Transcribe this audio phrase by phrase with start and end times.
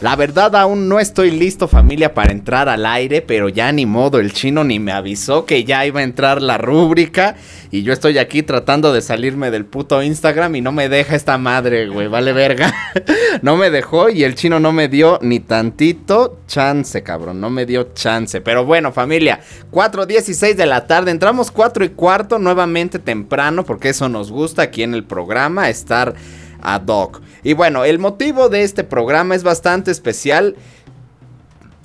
[0.00, 4.18] La verdad aún no estoy listo familia para entrar al aire, pero ya ni modo,
[4.18, 7.36] el chino ni me avisó que ya iba a entrar la rúbrica
[7.70, 11.36] y yo estoy aquí tratando de salirme del puto Instagram y no me deja esta
[11.36, 12.72] madre, güey, vale verga.
[13.42, 17.66] no me dejó y el chino no me dio ni tantito chance, cabrón, no me
[17.66, 18.40] dio chance.
[18.40, 19.40] Pero bueno familia,
[19.70, 24.82] 4.16 de la tarde, entramos 4 y cuarto nuevamente temprano porque eso nos gusta aquí
[24.82, 26.14] en el programa, estar
[26.62, 27.20] ad hoc.
[27.42, 30.56] Y bueno, el motivo de este programa es bastante especial.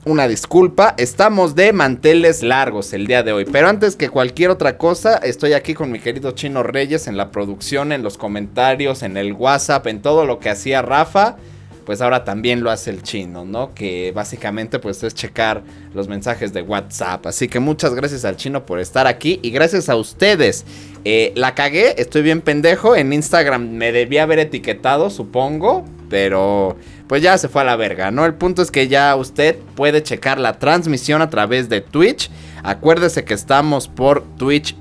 [0.06, 3.46] Una disculpa, estamos de manteles largos el día de hoy.
[3.46, 7.32] Pero antes que cualquier otra cosa, estoy aquí con mi querido Chino Reyes en la
[7.32, 11.38] producción, en los comentarios, en el WhatsApp, en todo lo que hacía Rafa
[11.85, 13.73] pues ahora también lo hace el chino, ¿no?
[13.73, 15.63] Que básicamente pues es checar
[15.94, 17.25] los mensajes de WhatsApp.
[17.27, 20.66] Así que muchas gracias al chino por estar aquí y gracias a ustedes.
[21.05, 22.95] Eh, la cagué, estoy bien pendejo.
[22.95, 26.75] En Instagram me debía haber etiquetado, supongo, pero
[27.08, 28.25] pues ya se fue a la verga, ¿no?
[28.25, 32.31] El punto es que ya usted puede checar la transmisión a través de Twitch.
[32.64, 34.75] Acuérdese que estamos por Twitch,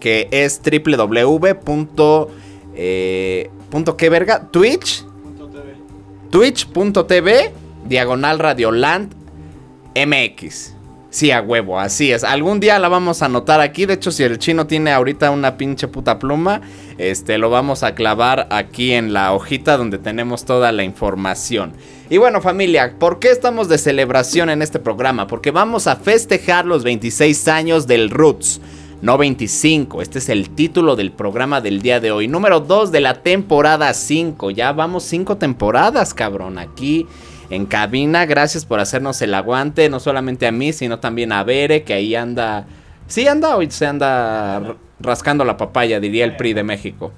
[0.00, 2.28] que es www.
[2.76, 3.50] Eh,
[3.96, 4.48] ¿Qué verga?
[4.50, 5.04] Twitch
[6.34, 7.52] twitch.tv
[7.86, 9.14] diagonal radioland
[9.94, 10.74] mx.
[11.08, 12.24] Sí, a huevo, así es.
[12.24, 13.86] Algún día la vamos a anotar aquí.
[13.86, 16.60] De hecho, si el chino tiene ahorita una pinche puta pluma,
[16.98, 21.72] este lo vamos a clavar aquí en la hojita donde tenemos toda la información.
[22.10, 25.28] Y bueno, familia, ¿por qué estamos de celebración en este programa?
[25.28, 28.60] Porque vamos a festejar los 26 años del Roots
[29.04, 30.00] no 25.
[30.00, 32.26] Este es el título del programa del día de hoy.
[32.26, 34.50] Número 2 de la temporada 5.
[34.50, 36.56] Ya vamos 5 temporadas, cabrón.
[36.56, 37.06] Aquí
[37.50, 38.24] en cabina.
[38.24, 39.90] Gracias por hacernos el aguante.
[39.90, 42.66] No solamente a mí, sino también a Bere, que ahí anda.
[43.06, 47.12] Sí, anda hoy, se anda rascando la papaya, diría el PRI de México.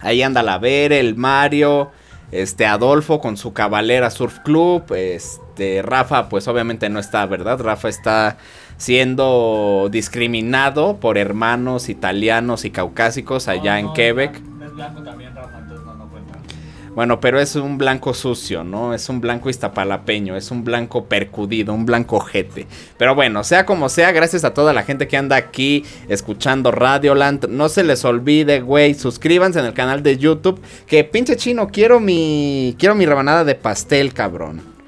[0.00, 1.92] Ahí anda la Bere, el Mario,
[2.32, 7.60] este Adolfo con su Cabalera Surf Club, este Rafa, pues obviamente no está, ¿verdad?
[7.60, 8.38] Rafa está
[8.80, 14.40] siendo discriminado por hermanos italianos y caucásicos allá en Quebec.
[14.64, 16.38] Es blanco también, Rafa, entonces no, no cuenta.
[16.94, 18.94] Bueno, pero es un blanco sucio, ¿no?
[18.94, 22.66] Es un blanco iztapalapeño, es un blanco percudido, un blanco jete.
[22.96, 27.48] Pero bueno, sea como sea, gracias a toda la gente que anda aquí escuchando Radioland.
[27.48, 30.58] No se les olvide, güey, suscríbanse en el canal de YouTube.
[30.86, 32.74] Que pinche chino, quiero mi.
[32.78, 34.79] Quiero mi rebanada de pastel, cabrón.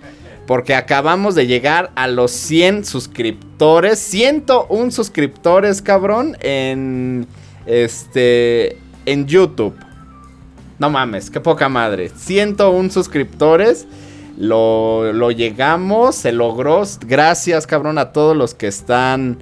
[0.46, 3.98] Porque acabamos de llegar a los 100 suscriptores.
[3.98, 6.36] 101 suscriptores, cabrón.
[6.40, 7.26] En.
[7.66, 8.78] Este.
[9.06, 9.74] En YouTube.
[10.78, 12.10] No mames, qué poca madre.
[12.14, 13.86] 101 suscriptores.
[14.36, 16.82] Lo, lo llegamos, se logró.
[17.06, 19.38] Gracias, cabrón, a todos los que están.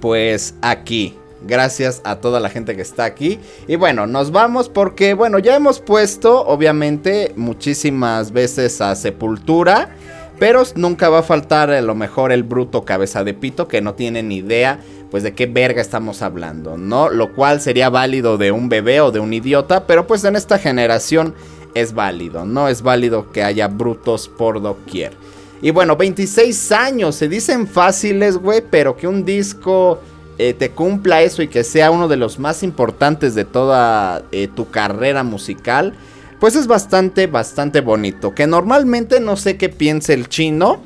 [0.00, 1.16] Pues aquí.
[1.44, 3.40] Gracias a toda la gente que está aquí.
[3.66, 9.96] Y bueno, nos vamos porque, bueno, ya hemos puesto, obviamente, muchísimas veces a Sepultura.
[10.38, 13.94] Pero nunca va a faltar a lo mejor el bruto cabeza de pito que no
[13.94, 14.80] tiene ni idea
[15.12, 17.10] pues de qué verga estamos hablando, ¿no?
[17.10, 20.58] Lo cual sería válido de un bebé o de un idiota, pero pues en esta
[20.58, 21.34] generación
[21.74, 25.12] es válido, no es válido que haya brutos por doquier.
[25.60, 30.00] Y bueno, 26 años, se dicen fáciles, güey, pero que un disco
[30.38, 34.48] eh, te cumpla eso y que sea uno de los más importantes de toda eh,
[34.48, 35.94] tu carrera musical,
[36.40, 38.34] pues es bastante, bastante bonito.
[38.34, 40.80] Que normalmente no sé qué piense el chino,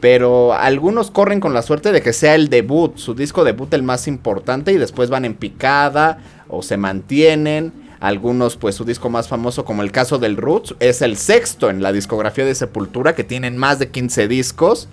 [0.00, 3.82] pero algunos corren con la suerte de que sea el debut, su disco debut el
[3.82, 6.18] más importante y después van en picada
[6.48, 7.72] o se mantienen.
[8.00, 11.82] Algunos, pues su disco más famoso, como el caso del Roots, es el sexto en
[11.82, 14.88] la discografía de Sepultura, que tienen más de 15 discos.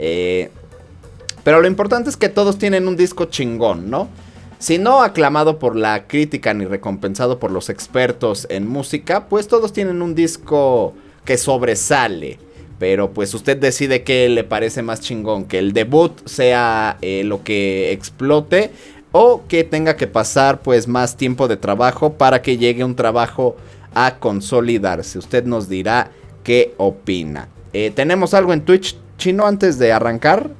[0.00, 0.50] Eh,
[1.48, 4.08] pero lo importante es que todos tienen un disco chingón, ¿no?
[4.58, 9.72] Si no aclamado por la crítica ni recompensado por los expertos en música, pues todos
[9.72, 10.92] tienen un disco
[11.24, 12.38] que sobresale.
[12.78, 17.42] Pero pues usted decide qué le parece más chingón, que el debut sea eh, lo
[17.42, 18.70] que explote
[19.10, 23.56] o que tenga que pasar pues más tiempo de trabajo para que llegue un trabajo
[23.94, 25.18] a consolidarse.
[25.18, 26.10] Usted nos dirá
[26.44, 27.48] qué opina.
[27.72, 30.50] Eh, ¿Tenemos algo en Twitch chino antes de arrancar?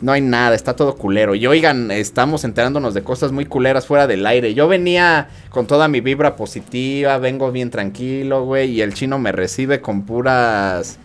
[0.00, 1.34] No, hay nada, está todo culero.
[1.34, 4.54] Y oigan, estamos enterándonos de cosas muy culeras fuera del aire.
[4.54, 9.32] Yo venía con toda mi vibra positiva, vengo bien tranquilo, güey, y el chino me
[9.32, 10.98] recibe con puras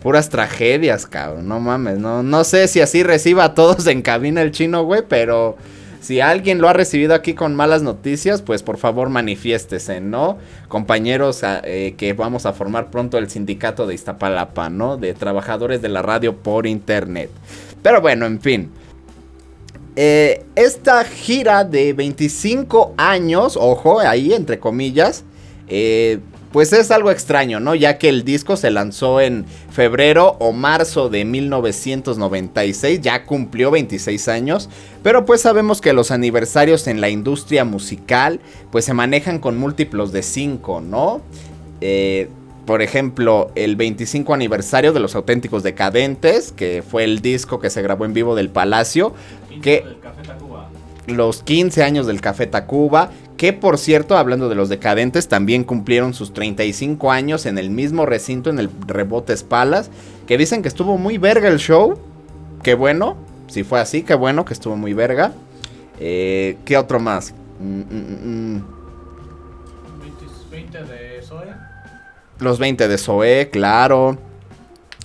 [0.00, 1.46] puras tragedias, cabrón.
[1.46, 5.02] No mames, no no sé si así reciba a todos en cabina el chino, güey,
[5.06, 5.56] pero
[6.00, 10.38] Si alguien lo ha recibido aquí con malas noticias, pues por favor manifiéstese, ¿no?
[10.68, 14.96] Compañeros ah, eh, que vamos a formar pronto el sindicato de Iztapalapa, ¿no?
[14.96, 17.30] De trabajadores de la radio por internet.
[17.82, 18.70] Pero bueno, en fin.
[19.94, 25.24] Eh, esta gira de 25 años, ojo, ahí entre comillas,
[25.68, 26.20] eh,
[26.52, 27.74] pues es algo extraño, ¿no?
[27.74, 34.28] Ya que el disco se lanzó en febrero o marzo de 1996, ya cumplió 26
[34.28, 34.68] años,
[35.02, 38.40] pero pues sabemos que los aniversarios en la industria musical
[38.72, 41.20] pues se manejan con múltiplos de 5, ¿no?
[41.80, 42.28] Eh,
[42.66, 47.82] por ejemplo, el 25 aniversario de los auténticos decadentes, que fue el disco que se
[47.82, 49.14] grabó en vivo del Palacio,
[49.62, 49.84] que
[51.06, 56.12] los 15 años del Café Tacuba, que por cierto, hablando de los decadentes, también cumplieron
[56.12, 59.90] sus 35 años en el mismo recinto, en el Rebote Palas,
[60.26, 61.98] que dicen que estuvo muy verga el show.
[62.62, 63.16] Qué bueno,
[63.46, 65.32] si fue así, qué bueno que estuvo muy verga.
[65.98, 67.32] Eh, ¿Qué otro más?
[67.60, 68.62] 20 mm, mm, mm,
[70.86, 71.54] de Zoe.
[72.40, 74.18] Los 20 de Zoe, claro.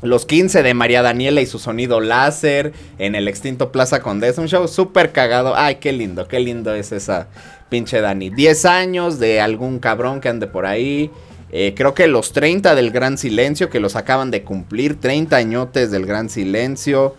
[0.02, 4.42] Los 15 de María Daniela y su sonido láser en el extinto Plaza Condesa.
[4.42, 5.56] Un show súper cagado.
[5.56, 7.28] Ay, qué lindo, qué lindo es esa,
[7.70, 8.30] pinche Dani.
[8.30, 11.12] 10 años de algún cabrón que ande por ahí.
[11.52, 15.00] Eh, creo que los 30 del Gran Silencio, que los acaban de cumplir.
[15.00, 17.16] 30 añotes del Gran Silencio.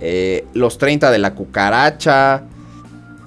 [0.00, 2.44] Eh, los 30 de la Cucaracha.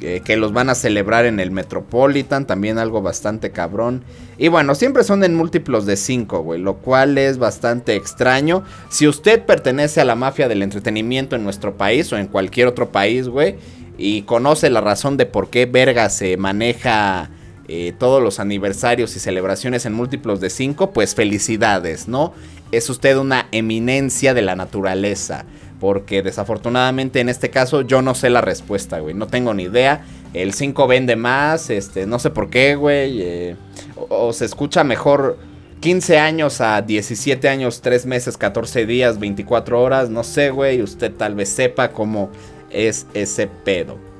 [0.01, 2.47] Eh, que los van a celebrar en el Metropolitan.
[2.47, 4.03] También algo bastante cabrón.
[4.37, 6.59] Y bueno, siempre son en múltiplos de 5, güey.
[6.59, 8.63] Lo cual es bastante extraño.
[8.89, 12.89] Si usted pertenece a la mafia del entretenimiento en nuestro país o en cualquier otro
[12.89, 13.57] país, güey
[14.01, 17.29] y conoce la razón de por qué verga se maneja
[17.67, 22.33] eh, todos los aniversarios y celebraciones en múltiplos de 5, pues felicidades, ¿no?
[22.71, 25.45] Es usted una eminencia de la naturaleza.
[25.79, 29.13] Porque desafortunadamente en este caso yo no sé la respuesta, güey.
[29.13, 30.03] No tengo ni idea.
[30.33, 33.21] El 5 vende más, este, no sé por qué, güey.
[33.21, 33.55] Eh,
[33.95, 35.37] o, o, se escucha mejor
[35.79, 40.09] 15 años a 17 años, 3 meses, 14 días, 24 horas.
[40.09, 40.81] No sé, güey.
[40.81, 42.29] Usted tal vez sepa cómo
[42.73, 44.11] es ese pedo.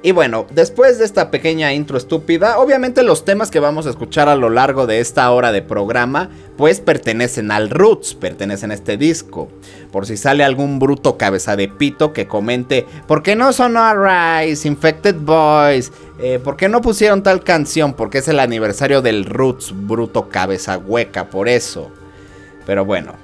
[0.00, 4.28] Y bueno, después de esta pequeña intro estúpida, obviamente los temas que vamos a escuchar
[4.28, 8.96] a lo largo de esta hora de programa, pues pertenecen al Roots, pertenecen a este
[8.96, 9.48] disco.
[9.90, 14.44] Por si sale algún bruto cabeza de pito que comente, ¿por qué no sonó a
[14.44, 15.90] Rise, Infected Boys?
[16.20, 17.94] Eh, ¿Por qué no pusieron tal canción?
[17.94, 21.90] Porque es el aniversario del Roots, bruto cabeza hueca, por eso.
[22.66, 23.14] Pero bueno,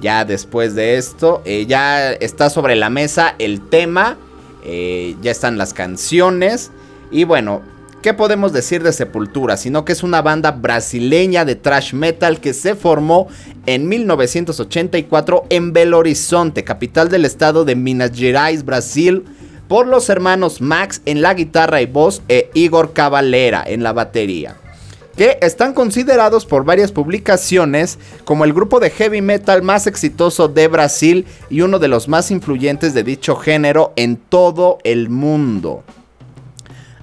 [0.00, 4.16] ya después de esto, eh, ya está sobre la mesa el tema,
[4.64, 6.70] eh, ya están las canciones.
[7.10, 7.62] Y bueno,
[8.02, 9.56] ¿qué podemos decir de Sepultura?
[9.56, 13.28] Sino que es una banda brasileña de thrash metal que se formó
[13.64, 19.24] en 1984 en Belo Horizonte, capital del estado de Minas Gerais, Brasil,
[19.66, 24.56] por los hermanos Max en la guitarra y voz e Igor Cavalera en la batería
[25.16, 30.68] que están considerados por varias publicaciones como el grupo de heavy metal más exitoso de
[30.68, 35.82] Brasil y uno de los más influyentes de dicho género en todo el mundo.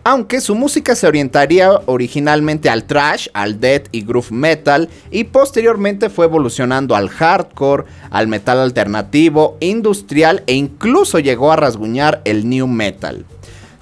[0.06, 6.09] Aunque su música se orientaría originalmente al thrash, al death y groove metal y posteriormente
[6.09, 12.68] fue evolucionando al hardcore, al metal alternativo, industrial e incluso llegó a rasguñar el new
[12.68, 13.25] metal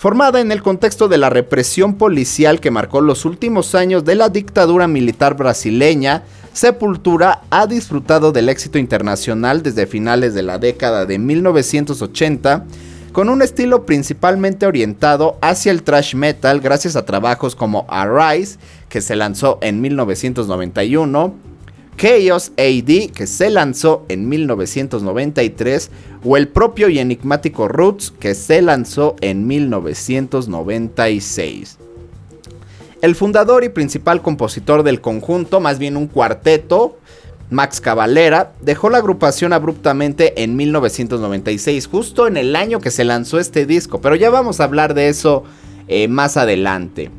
[0.01, 4.30] formada en el contexto de la represión policial que marcó los últimos años de la
[4.30, 11.20] dictadura militar brasileña, Sepultura ha disfrutado del éxito internacional desde finales de la década de
[11.20, 12.65] 1980,
[13.12, 18.58] con un estilo principalmente orientado hacia el thrash metal gracias a trabajos como Arise,
[18.89, 21.36] que se lanzó en 1991,
[21.98, 25.89] Chaos AD, que se lanzó en 1993,
[26.24, 31.79] o el propio y enigmático Roots, que se lanzó en 1996.
[33.01, 37.00] El fundador y principal compositor del conjunto, más bien un cuarteto,
[37.50, 43.39] Max Cavalera, dejó la agrupación abruptamente en 1996, justo en el año que se lanzó
[43.39, 45.43] este disco, pero ya vamos a hablar de eso
[45.88, 47.10] eh, más adelante.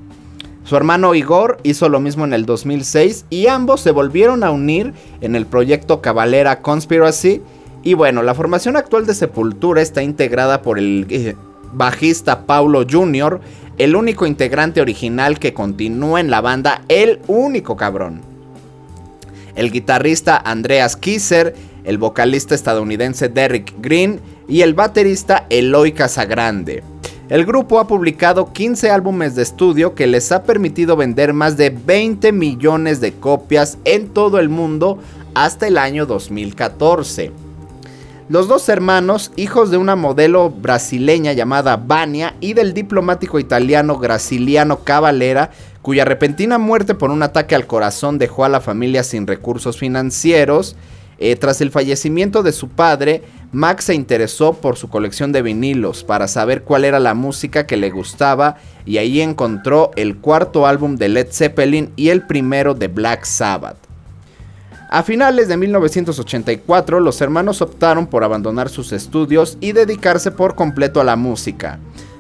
[0.64, 4.94] Su hermano Igor hizo lo mismo en el 2006 y ambos se volvieron a unir
[5.20, 7.42] en el proyecto Cavalera Conspiracy.
[7.82, 11.34] Y bueno, la formación actual de Sepultura está integrada por el eh,
[11.72, 13.40] bajista Paulo Jr.,
[13.78, 18.20] el único integrante original que continúa en la banda, el único cabrón.
[19.56, 26.91] El guitarrista Andreas Kisser, el vocalista estadounidense Derek Green y el baterista Eloy Casagrande.
[27.32, 31.70] El grupo ha publicado 15 álbumes de estudio que les ha permitido vender más de
[31.70, 34.98] 20 millones de copias en todo el mundo
[35.32, 37.32] hasta el año 2014.
[38.28, 44.80] Los dos hermanos, hijos de una modelo brasileña llamada Vania y del diplomático italiano Graciliano
[44.80, 49.78] Cavalera, cuya repentina muerte por un ataque al corazón dejó a la familia sin recursos
[49.78, 50.76] financieros,
[51.24, 56.02] eh, tras el fallecimiento de su padre, Max se interesó por su colección de vinilos
[56.02, 60.96] para saber cuál era la música que le gustaba y ahí encontró el cuarto álbum
[60.96, 63.76] de Led Zeppelin y el primero de Black Sabbath.
[64.90, 71.00] A finales de 1984, los hermanos optaron por abandonar sus estudios y dedicarse por completo
[71.00, 71.78] a la música.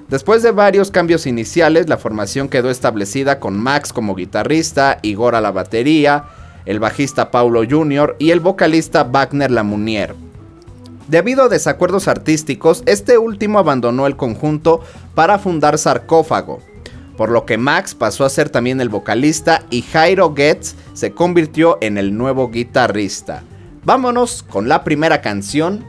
[0.08, 5.40] Después de varios cambios iniciales, la formación quedó establecida con Max como guitarrista, Igor a
[5.40, 6.24] la batería,
[6.66, 8.16] el bajista Paulo Jr.
[8.18, 10.14] y el vocalista Wagner Lamounier.
[11.08, 14.80] Debido a desacuerdos artísticos, este último abandonó el conjunto
[15.14, 16.60] para fundar Sarcófago,
[17.16, 21.78] por lo que Max pasó a ser también el vocalista y Jairo Getz se convirtió
[21.80, 23.42] en el nuevo guitarrista.
[23.84, 25.84] Vámonos con la primera canción.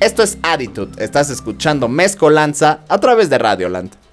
[0.00, 4.05] Esto es Attitude, estás escuchando Mezcolanza a través de Radioland.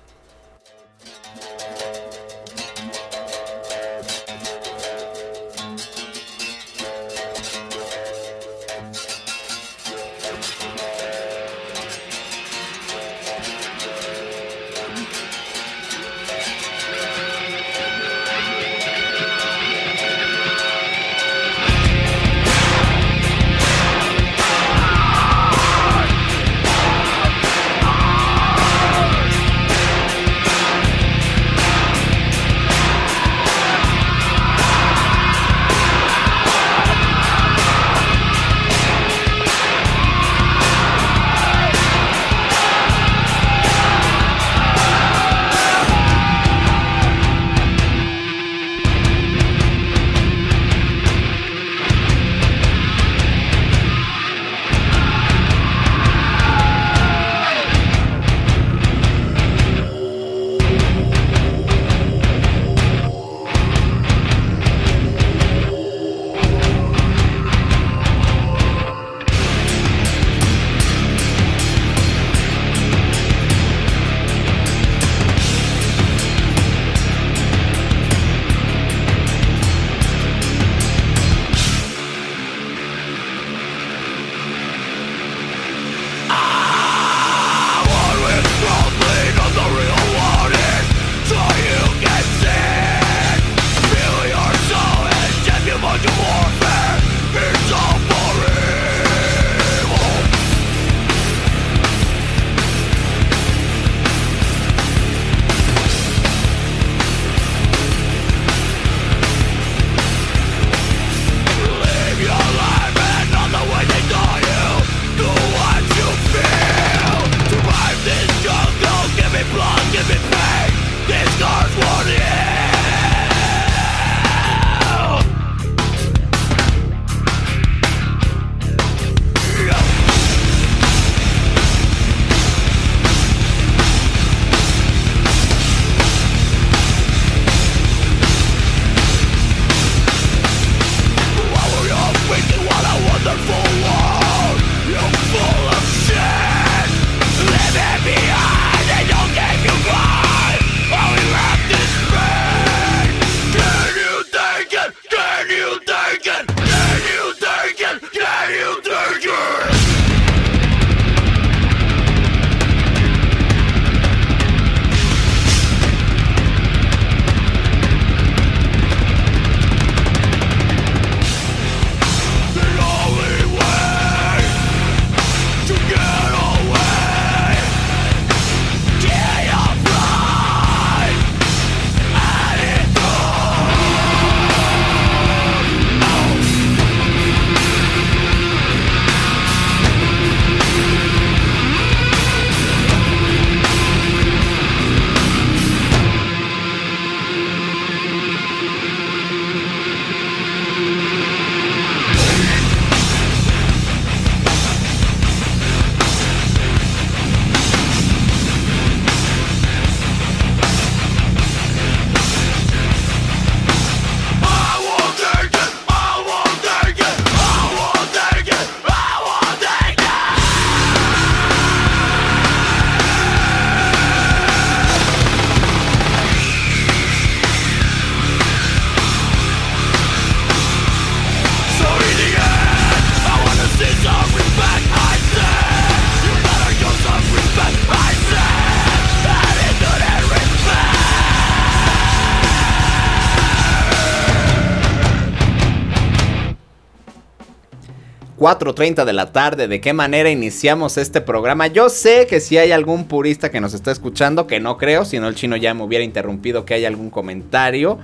[248.38, 251.68] 4.30 de la tarde, de qué manera iniciamos este programa.
[251.68, 255.20] Yo sé que si hay algún purista que nos está escuchando, que no creo, si
[255.20, 258.00] no el chino ya me hubiera interrumpido, que hay algún comentario.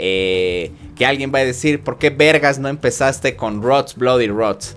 [0.00, 4.76] Eh, que alguien va a decir, ¿por qué vergas no empezaste con Rots, Bloody Rots?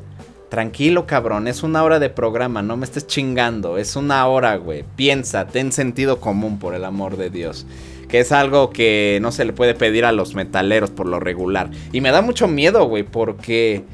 [0.49, 4.83] Tranquilo, cabrón, es una hora de programa, no me estés chingando, es una hora, güey.
[4.95, 7.65] Piensa, ten sentido común, por el amor de Dios.
[8.09, 11.69] Que es algo que no se le puede pedir a los metaleros por lo regular.
[11.93, 13.85] Y me da mucho miedo, güey, porque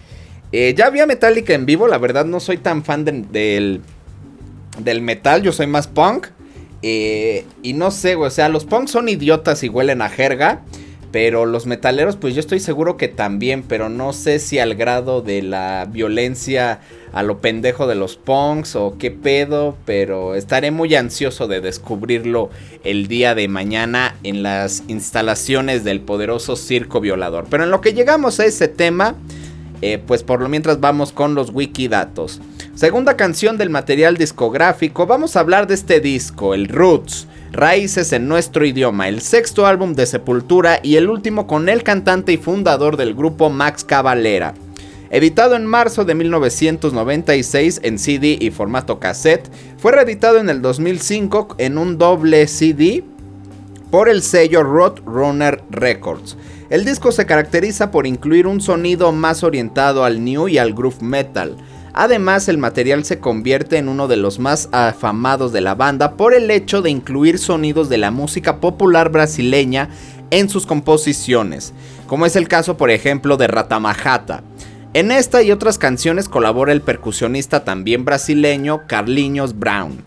[0.51, 3.82] eh, ya había Metallica en vivo, la verdad no soy tan fan del,
[4.80, 6.27] del metal, yo soy más punk.
[6.84, 10.62] Eh, y no sé, o sea, los punks son idiotas y huelen a jerga.
[11.10, 15.22] Pero los metaleros, pues yo estoy seguro que también, pero no sé si al grado
[15.22, 16.82] de la violencia
[17.13, 22.50] a lo pendejo de los punks o qué pedo, pero estaré muy ansioso de descubrirlo
[22.84, 27.46] el día de mañana en las instalaciones del poderoso circo violador.
[27.50, 29.16] Pero en lo que llegamos a ese tema,
[29.82, 32.42] eh, pues por lo mientras vamos con los wikidatos.
[32.76, 37.28] Segunda canción del material discográfico, vamos a hablar de este disco, el Roots.
[37.52, 42.34] Raíces en nuestro idioma, el sexto álbum de Sepultura y el último con el cantante
[42.34, 44.54] y fundador del grupo Max Cavalera.
[45.10, 51.56] Editado en marzo de 1996 en CD y formato cassette, fue reeditado en el 2005
[51.58, 53.04] en un doble CD
[53.90, 56.36] por el sello Roadrunner Records.
[56.70, 61.02] El disco se caracteriza por incluir un sonido más orientado al new y al groove
[61.02, 61.56] metal.
[61.94, 66.34] Además, el material se convierte en uno de los más afamados de la banda por
[66.34, 69.90] el hecho de incluir sonidos de la música popular brasileña
[70.30, 71.74] en sus composiciones,
[72.06, 74.44] como es el caso por ejemplo de Ratamajata.
[74.94, 80.04] En esta y otras canciones colabora el percusionista también brasileño Carlinhos Brown.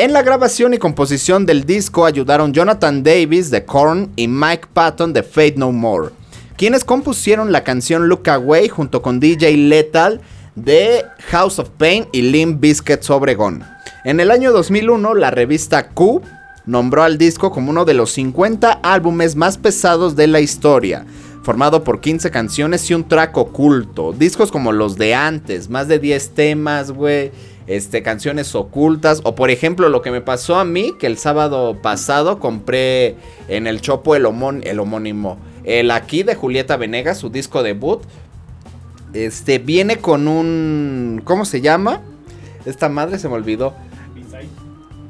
[0.00, 5.12] En la grabación y composición del disco ayudaron Jonathan Davis de Korn y Mike Patton
[5.12, 6.10] de Fate No More,
[6.56, 10.20] quienes compusieron la canción Look Away junto con DJ Lethal
[10.54, 13.64] de House of Pain y Limp Bizkit Obregón.
[14.04, 16.22] En el año 2001, la revista Q
[16.64, 21.06] nombró al disco como uno de los 50 álbumes más pesados de la historia,
[21.42, 24.12] formado por 15 canciones y un track oculto.
[24.12, 27.32] Discos como los de antes, más de 10 temas, güey
[27.68, 29.20] este, canciones ocultas.
[29.22, 33.66] O por ejemplo, lo que me pasó a mí, que el sábado pasado compré en
[33.66, 34.26] el Chopo el,
[34.64, 35.38] el homónimo.
[35.64, 38.02] El aquí de Julieta Venegas, su disco debut.
[39.12, 41.22] Este viene con un.
[41.24, 42.00] ¿Cómo se llama?
[42.64, 43.74] Esta madre se me olvidó.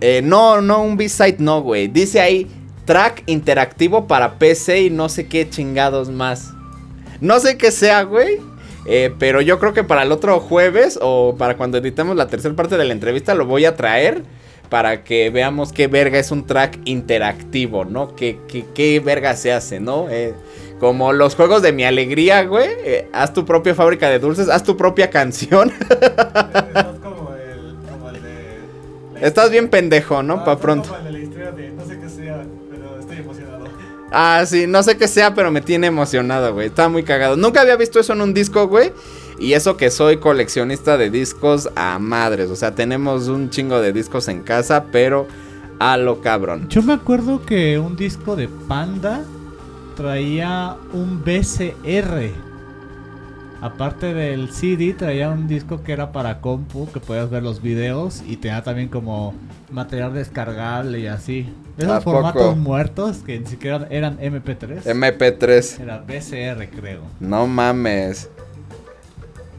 [0.00, 1.88] Eh, no, no, un B-side no, güey.
[1.88, 2.46] Dice ahí
[2.84, 6.52] track interactivo para PC y no sé qué chingados más.
[7.20, 8.38] No sé qué sea, güey.
[8.90, 12.56] Eh, pero yo creo que para el otro jueves o para cuando editemos la tercera
[12.56, 14.22] parte de la entrevista lo voy a traer
[14.70, 18.14] para que veamos qué verga es un track interactivo, ¿no?
[18.16, 18.38] ¿Qué,
[18.74, 20.08] qué, verga se hace, ¿no?
[20.10, 20.32] Eh,
[20.80, 22.68] como los juegos de mi alegría, güey.
[22.84, 25.70] Eh, haz tu propia fábrica de dulces, haz tu propia canción.
[27.02, 29.26] como el, como el de...
[29.26, 30.44] Estás bien pendejo, ¿no?
[30.44, 30.88] para pronto.
[30.88, 32.42] Como el de la historia de no sé qué sea.
[34.10, 36.68] Ah, sí, no sé qué sea, pero me tiene emocionado, güey.
[36.68, 37.36] Está muy cagado.
[37.36, 38.92] Nunca había visto eso en un disco, güey.
[39.38, 42.50] Y eso que soy coleccionista de discos a madres.
[42.50, 45.28] O sea, tenemos un chingo de discos en casa, pero
[45.78, 46.68] a lo cabrón.
[46.68, 49.22] Yo me acuerdo que un disco de Panda
[49.96, 52.30] traía un BCR.
[53.60, 58.22] Aparte del CD, traía un disco que era para compu, que podías ver los videos
[58.26, 59.34] y tenía también como
[59.70, 61.48] material descargable y así.
[61.78, 64.82] Esos formatos muertos que ni siquiera eran MP3.
[64.82, 65.80] MP3.
[65.80, 67.02] Era BCR, creo.
[67.20, 68.28] No mames.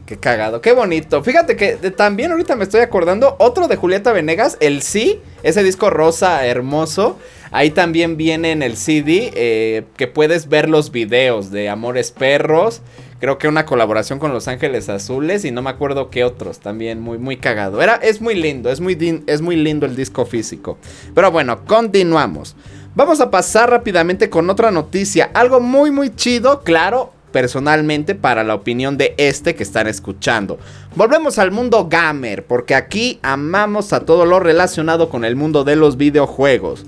[0.04, 1.22] Qué cagado, qué bonito.
[1.22, 5.88] Fíjate que también ahorita me estoy acordando otro de Julieta Venegas, el Sí, ese disco
[5.88, 7.16] rosa hermoso.
[7.52, 12.82] Ahí también viene en el CD eh, que puedes ver los videos de Amores Perros.
[13.20, 17.02] Creo que una colaboración con Los Ángeles Azules y no me acuerdo qué otros, también
[17.02, 17.82] muy muy cagado.
[17.82, 20.78] Era es muy lindo, es muy es muy lindo el disco físico.
[21.14, 22.56] Pero bueno, continuamos.
[22.94, 28.54] Vamos a pasar rápidamente con otra noticia, algo muy muy chido, claro, personalmente para la
[28.54, 30.58] opinión de este que están escuchando.
[30.96, 35.76] Volvemos al mundo gamer, porque aquí amamos a todo lo relacionado con el mundo de
[35.76, 36.86] los videojuegos.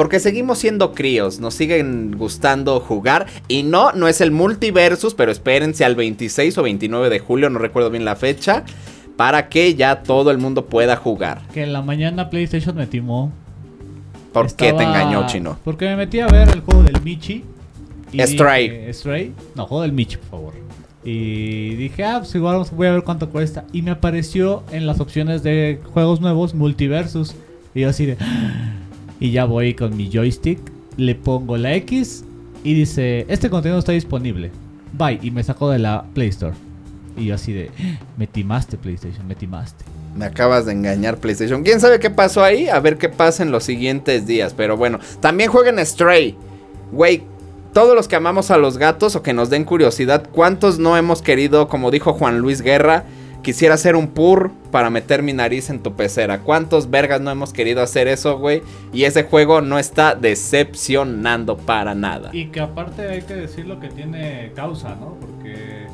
[0.00, 3.26] Porque seguimos siendo críos, nos siguen gustando jugar.
[3.48, 7.58] Y no, no es el multiversus, pero espérense al 26 o 29 de julio, no
[7.58, 8.64] recuerdo bien la fecha.
[9.18, 11.42] Para que ya todo el mundo pueda jugar.
[11.52, 13.30] Que en la mañana PlayStation me timó.
[14.32, 15.58] ¿Por qué te engañó, chino?
[15.64, 17.44] Porque me metí a ver el juego del Michi.
[18.18, 18.90] Stray.
[18.94, 19.34] Stray.
[19.54, 20.54] No, juego del Michi, por favor.
[21.04, 23.66] Y dije, ah, pues igual voy a ver cuánto cuesta.
[23.70, 27.34] Y me apareció en las opciones de juegos nuevos Multiversus.
[27.74, 28.16] Y yo así de.
[29.20, 30.58] Y ya voy con mi joystick,
[30.96, 32.24] le pongo la X
[32.64, 34.50] y dice, este contenido está disponible.
[34.92, 36.54] Bye, y me sacó de la Play Store.
[37.16, 37.70] Y así de,
[38.16, 39.84] me timaste PlayStation, me timaste.
[40.16, 41.62] Me acabas de engañar PlayStation.
[41.62, 42.68] ¿Quién sabe qué pasó ahí?
[42.68, 44.54] A ver qué pasa en los siguientes días.
[44.56, 46.34] Pero bueno, también jueguen Stray.
[46.90, 47.22] Güey,
[47.72, 51.22] todos los que amamos a los gatos o que nos den curiosidad, ¿cuántos no hemos
[51.22, 53.04] querido, como dijo Juan Luis Guerra,
[53.42, 56.40] quisiera hacer un pur para meter mi nariz en tu pecera?
[56.40, 58.62] ¿Cuántos vergas no hemos querido hacer eso, güey?
[58.92, 62.30] Y ese juego no está decepcionando para nada.
[62.32, 65.16] Y que aparte hay que decir lo que tiene causa, ¿no?
[65.20, 65.86] Porque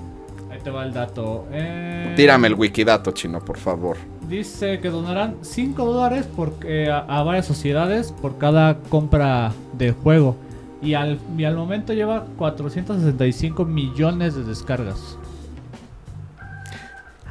[0.51, 1.47] ahí te va el dato.
[1.53, 3.97] Eh, Tírame el wikidato, chino, por favor.
[4.29, 10.37] Dice que donarán 5 dólares por, eh, a, varias sociedades por cada compra de juego.
[10.83, 15.17] Y al, y al momento lleva 465 millones de descargas.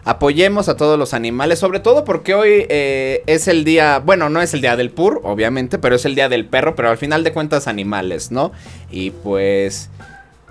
[0.06, 4.40] Apoyemos a todos los animales, sobre todo porque hoy eh, es el día, bueno, no
[4.40, 7.24] es el día del pur, obviamente, pero es el día del perro, pero al final
[7.24, 8.52] de cuentas animales, ¿no?
[8.92, 9.90] Y pues...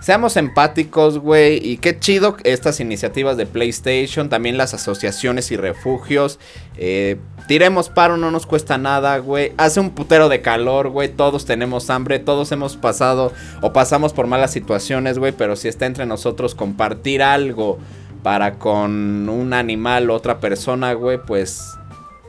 [0.01, 1.67] Seamos empáticos, güey.
[1.67, 4.29] Y qué chido estas iniciativas de PlayStation.
[4.29, 6.39] También las asociaciones y refugios.
[6.77, 7.17] Eh,
[7.49, 9.53] tiremos paro, no nos cuesta nada, güey.
[9.57, 11.09] Hace un putero de calor, güey.
[11.09, 12.19] Todos tenemos hambre.
[12.19, 15.33] Todos hemos pasado o pasamos por malas situaciones, güey.
[15.33, 17.79] Pero si está entre nosotros compartir algo
[18.25, 21.63] para con un animal o otra persona, güey, pues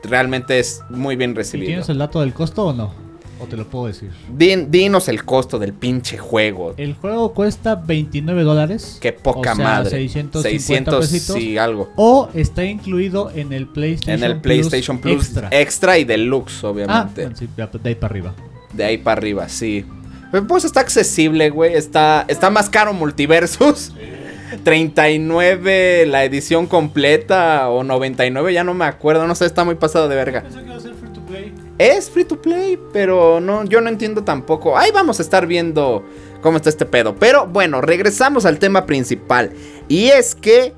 [0.03, 1.67] realmente es muy bien ¿Y recibido.
[1.69, 2.93] ¿Tienes el dato del costo o no?
[3.39, 4.11] ¿O te lo puedo decir?
[4.37, 6.73] Din- dinos el costo del pinche juego.
[6.77, 8.97] El juego cuesta 29 dólares.
[9.01, 9.89] Qué poca o sea, madre.
[9.89, 11.35] 650 600 pesitos.
[11.37, 11.89] sí, algo.
[11.95, 15.47] O está incluido en el PlayStation En el PlayStation Plus, Extra.
[15.51, 15.97] extra.
[15.97, 17.29] y Deluxe, ah, obviamente.
[17.35, 18.33] sí, ya, de ahí para arriba.
[18.73, 19.85] De ahí para arriba, sí.
[20.47, 21.73] Pues está accesible, güey.
[21.73, 23.91] Está, está más caro Multiversus.
[24.65, 29.27] 39 la edición completa o 99, ya no me acuerdo.
[29.27, 30.41] No sé, está muy pasado de verga.
[30.41, 31.53] Pensé que iba a ser free to play.
[31.77, 34.75] Es free to play, pero no, yo no entiendo tampoco.
[34.75, 36.03] Ahí vamos a estar viendo
[36.41, 37.15] cómo está este pedo.
[37.15, 39.51] Pero bueno, regresamos al tema principal.
[39.87, 40.73] Y es que,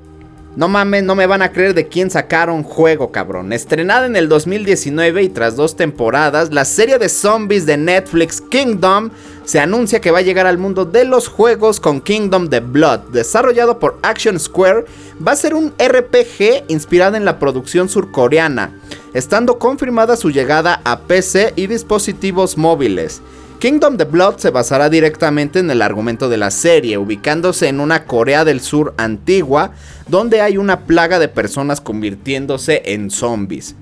[0.54, 3.54] no mames, no me van a creer de quién sacaron juego, cabrón.
[3.54, 9.10] Estrenada en el 2019 y tras dos temporadas, la serie de zombies de Netflix Kingdom
[9.48, 13.00] se anuncia que va a llegar al mundo de los juegos con Kingdom the Blood,
[13.12, 14.84] desarrollado por Action Square.
[15.26, 18.78] Va a ser un RPG inspirado en la producción surcoreana,
[19.14, 23.22] estando confirmada su llegada a PC y dispositivos móviles.
[23.58, 28.04] Kingdom the Blood se basará directamente en el argumento de la serie, ubicándose en una
[28.04, 29.70] Corea del Sur antigua,
[30.08, 33.74] donde hay una plaga de personas convirtiéndose en zombies.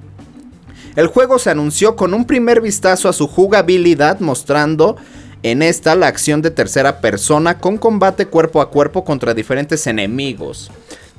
[0.95, 4.97] El juego se anunció con un primer vistazo a su jugabilidad, mostrando
[5.51, 10.73] en esta la acción de tercera persona con combate cuerpo a cuerpo contra diferentes enemigos.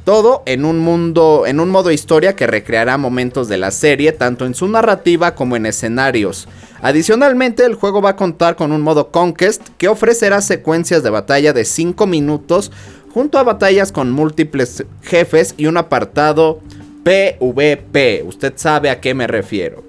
[0.03, 4.45] Todo en un mundo, en un modo historia que recreará momentos de la serie, tanto
[4.45, 6.49] en su narrativa como en escenarios.
[6.81, 11.53] Adicionalmente, el juego va a contar con un modo Conquest que ofrecerá secuencias de batalla
[11.53, 12.73] de 5 minutos,
[13.13, 16.59] junto a batallas con múltiples jefes y un apartado
[17.03, 18.23] PvP.
[18.25, 19.83] Usted sabe a qué me refiero.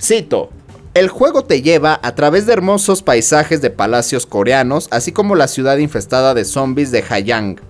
[0.00, 0.50] Cito.
[0.94, 5.48] El juego te lleva a través de hermosos paisajes de palacios coreanos, así como la
[5.48, 7.60] ciudad infestada de zombies de Hayang.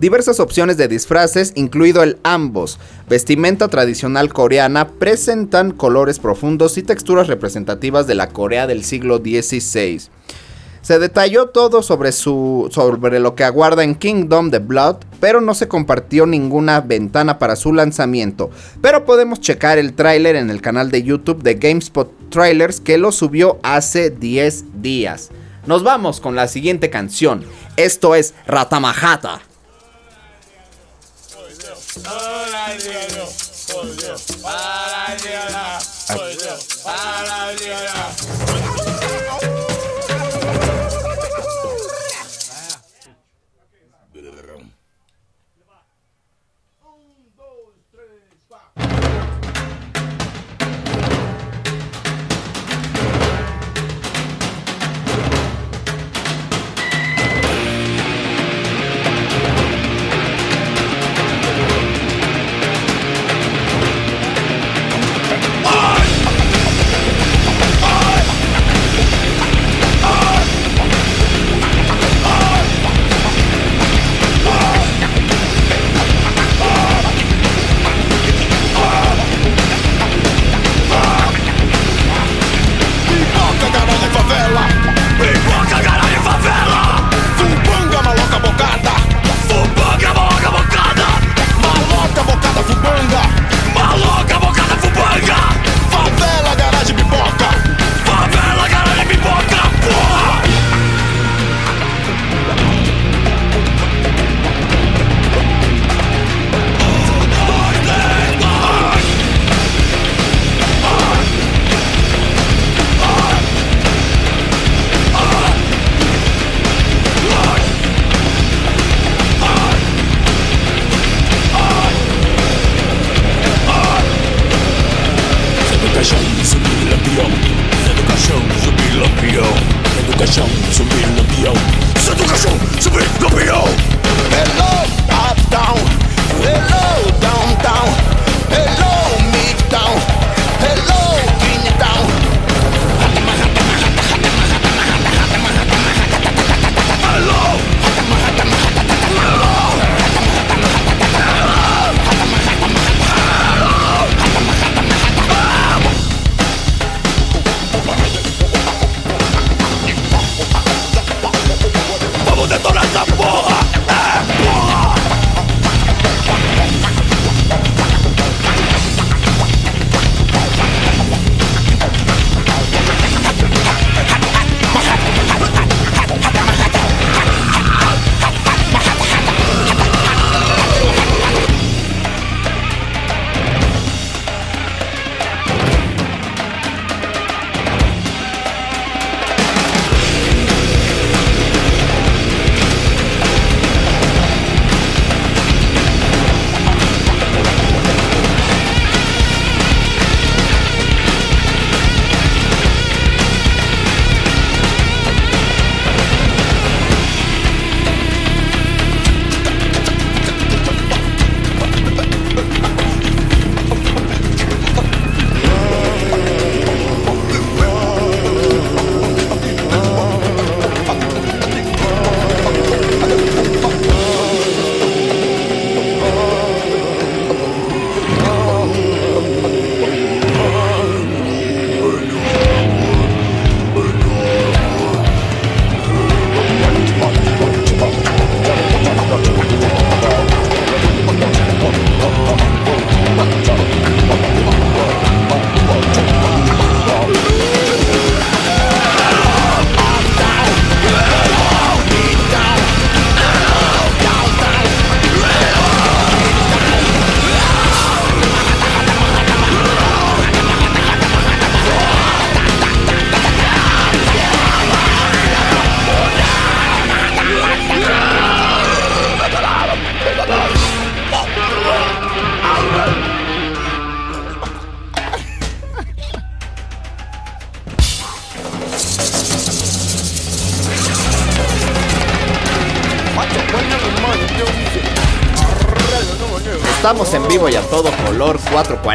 [0.00, 7.28] Diversas opciones de disfraces, incluido el ambos, vestimenta tradicional coreana, presentan colores profundos y texturas
[7.28, 10.10] representativas de la Corea del siglo XVI.
[10.86, 15.52] Se detalló todo sobre, su, sobre lo que aguarda en Kingdom the Blood, pero no
[15.52, 18.52] se compartió ninguna ventana para su lanzamiento.
[18.82, 23.10] Pero podemos checar el tráiler en el canal de YouTube de GameSpot Trailers que lo
[23.10, 25.30] subió hace 10 días.
[25.66, 27.44] Nos vamos con la siguiente canción.
[27.76, 29.40] Esto es Ratamajata.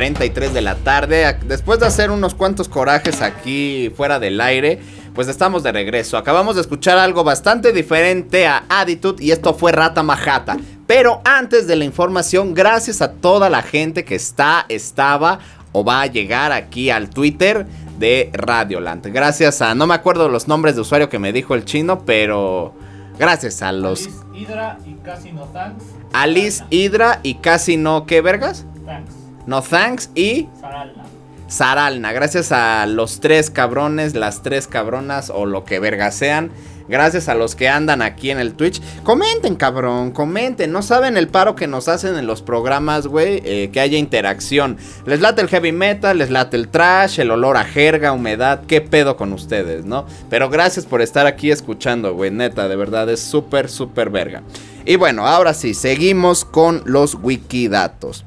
[0.01, 1.37] 4.43 de la tarde.
[1.45, 4.79] Después de hacer unos cuantos corajes aquí fuera del aire,
[5.13, 6.17] pues estamos de regreso.
[6.17, 10.57] Acabamos de escuchar algo bastante diferente a Attitude y esto fue Rata Majata.
[10.87, 15.39] Pero antes de la información, gracias a toda la gente que está, estaba
[15.71, 17.65] o va a llegar aquí al Twitter
[17.99, 19.05] de Radioland.
[19.07, 22.73] Gracias a, no me acuerdo los nombres de usuario que me dijo el chino, pero
[23.17, 24.07] gracias a los...
[24.07, 25.83] Alice, Hydra y casi no thanks.
[26.11, 28.65] Alice, Hydra y casi no, ¿qué vergas?
[28.85, 29.20] Thanks.
[29.51, 31.03] No thanks y Saralna.
[31.49, 32.13] Saralna.
[32.13, 36.51] Gracias a los tres cabrones, las tres cabronas o lo que verga sean.
[36.87, 38.81] Gracias a los que andan aquí en el Twitch.
[39.03, 40.71] Comenten, cabrón, comenten.
[40.71, 43.41] No saben el paro que nos hacen en los programas, güey.
[43.43, 44.77] eh, que haya interacción.
[45.05, 48.61] Les late el heavy metal, les late el trash, el olor a jerga, humedad.
[48.67, 50.05] ¿Qué pedo con ustedes, no?
[50.29, 52.31] Pero gracias por estar aquí escuchando, güey.
[52.31, 54.43] Neta, de verdad, es súper, súper verga.
[54.85, 58.23] Y bueno, ahora sí, seguimos con los wikidatos.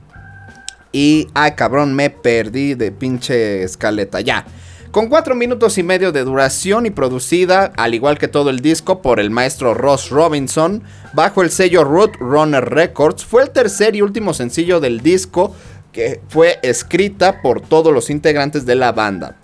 [0.94, 4.20] Y, ay cabrón, me perdí de pinche escaleta.
[4.20, 4.46] Ya.
[4.92, 9.02] Con 4 minutos y medio de duración y producida, al igual que todo el disco,
[9.02, 14.02] por el maestro Ross Robinson, bajo el sello Root Runner Records, fue el tercer y
[14.02, 15.52] último sencillo del disco
[15.90, 19.36] que fue escrita por todos los integrantes de la banda.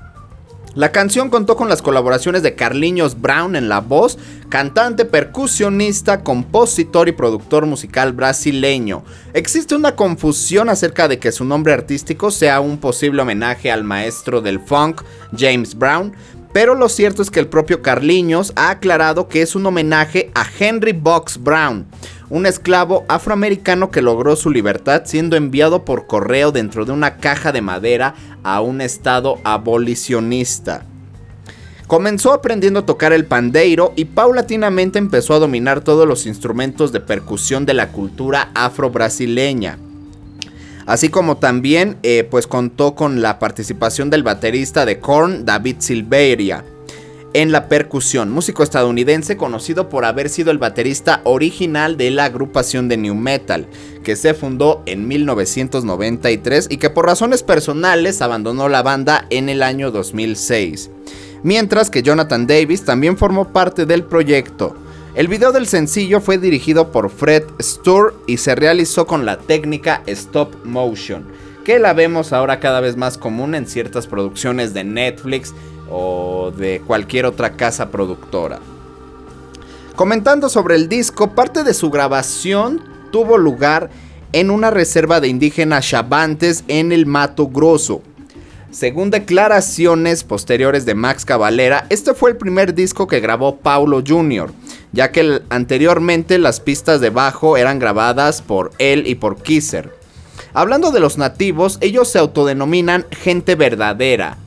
[0.75, 7.09] La canción contó con las colaboraciones de Carliños Brown en la voz, cantante, percusionista, compositor
[7.09, 9.03] y productor musical brasileño.
[9.35, 14.41] Existe una confusión acerca de que su nombre artístico sea un posible homenaje al maestro
[14.41, 15.03] del funk,
[15.37, 16.13] James Brown,
[16.53, 20.47] pero lo cierto es que el propio Carliños ha aclarado que es un homenaje a
[20.57, 21.87] Henry Box Brown,
[22.31, 27.53] un esclavo afroamericano que logró su libertad siendo enviado por correo dentro de una caja
[27.53, 28.15] de madera
[28.45, 30.85] a un estado abolicionista.
[31.89, 37.01] Comenzó aprendiendo a tocar el pandeiro y paulatinamente empezó a dominar todos los instrumentos de
[37.01, 39.77] percusión de la cultura afro-brasileña.
[40.87, 46.65] Así como también eh, pues contó con la participación del baterista de Korn, David Silveria,
[47.33, 52.89] en la percusión, músico estadounidense conocido por haber sido el baterista original de la agrupación
[52.89, 53.67] de New Metal,
[54.03, 59.63] que se fundó en 1993 y que por razones personales abandonó la banda en el
[59.63, 60.91] año 2006.
[61.43, 64.77] Mientras que Jonathan Davis también formó parte del proyecto.
[65.15, 70.03] El video del sencillo fue dirigido por Fred Stur y se realizó con la técnica
[70.07, 71.25] stop motion,
[71.65, 75.53] que la vemos ahora cada vez más común en ciertas producciones de Netflix
[75.91, 78.59] o de cualquier otra casa productora.
[79.97, 83.91] Comentando sobre el disco, parte de su grabación tuvo lugar
[84.33, 88.03] en una reserva de indígenas chabantes en el Mato Grosso.
[88.71, 94.53] Según declaraciones posteriores de Max Cavalera, este fue el primer disco que grabó Paulo Jr.,
[94.93, 99.93] ya que anteriormente las pistas de bajo eran grabadas por él y por Kisser.
[100.55, 104.39] Hablando de los nativos, ellos se autodenominan gente verdadera,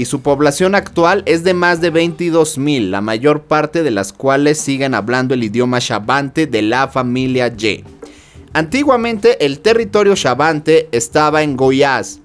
[0.00, 4.56] y su población actual es de más de 22.000, la mayor parte de las cuales
[4.56, 7.84] siguen hablando el idioma chabante de la familia Y.
[8.54, 12.20] Antiguamente el territorio chabante estaba en Goiás,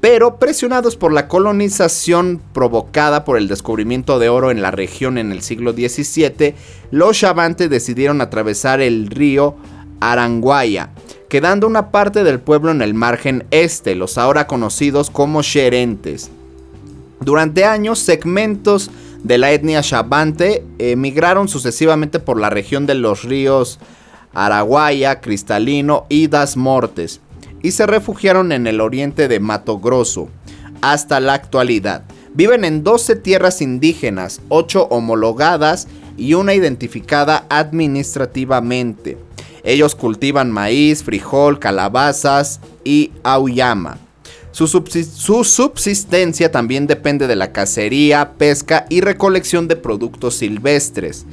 [0.00, 5.30] pero presionados por la colonización provocada por el descubrimiento de oro en la región en
[5.30, 6.56] el siglo XVII,
[6.90, 9.54] los chabantes decidieron atravesar el río
[10.00, 10.90] Aranguaya,
[11.28, 16.32] quedando una parte del pueblo en el margen este, los ahora conocidos como xerentes.
[17.20, 18.90] Durante años, segmentos
[19.22, 23.78] de la etnia chabante emigraron sucesivamente por la región de los ríos
[24.32, 27.20] Araguaya, Cristalino y Das Mortes
[27.62, 30.28] y se refugiaron en el oriente de Mato Grosso
[30.80, 32.04] hasta la actualidad.
[32.32, 39.18] Viven en 12 tierras indígenas, 8 homologadas y una identificada administrativamente.
[39.62, 43.98] Ellos cultivan maíz, frijol, calabazas y auyama.
[44.52, 51.24] Su, subsis- su subsistencia también depende de la cacería, pesca y recolección de productos silvestres.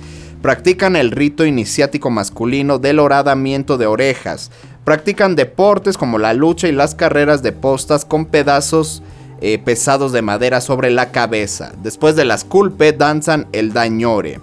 [0.41, 4.51] Practican el rito iniciático masculino del horadamiento de orejas.
[4.83, 9.01] Practican deportes como la lucha y las carreras de postas con pedazos
[9.41, 11.73] eh, pesados de madera sobre la cabeza.
[11.81, 14.39] Después de las culpe danzan el dañore.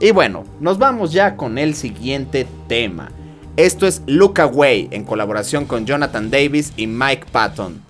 [0.00, 3.10] Y bueno, nos vamos ya con el siguiente tema.
[3.56, 7.85] Esto es Look Away en colaboración con Jonathan Davis y Mike Patton.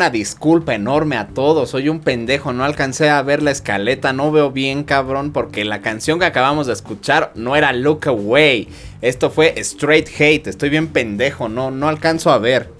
[0.00, 1.68] Una disculpa enorme a todos.
[1.68, 5.82] Soy un pendejo, no alcancé a ver la escaleta, no veo bien, cabrón, porque la
[5.82, 8.66] canción que acabamos de escuchar no era Look Away.
[9.02, 10.46] Esto fue Straight Hate.
[10.46, 12.70] Estoy bien pendejo, no, no alcanzo a ver.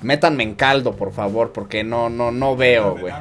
[0.00, 3.12] Métanme en caldo, por favor, porque no, no, no veo, güey.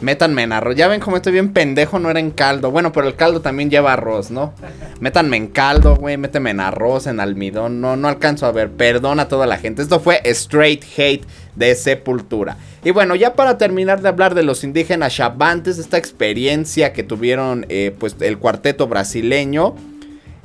[0.00, 0.76] Métanme en arroz.
[0.76, 2.70] Ya ven cómo estoy bien pendejo, no era en caldo.
[2.70, 4.52] Bueno, pero el caldo también lleva arroz, ¿no?
[5.00, 6.18] Métanme en caldo, güey.
[6.18, 7.80] Méteme en arroz, en almidón.
[7.80, 8.70] No, no alcanzo a ver.
[8.70, 9.80] Perdona a toda la gente.
[9.80, 11.24] Esto fue Straight Hate
[11.54, 12.58] de Sepultura.
[12.84, 17.64] Y bueno, ya para terminar de hablar de los indígenas chabantes, esta experiencia que tuvieron
[17.68, 19.74] eh, pues el cuarteto brasileño.